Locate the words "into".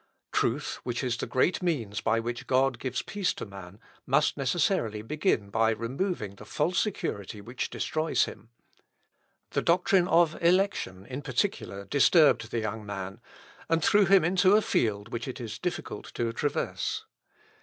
14.25-14.55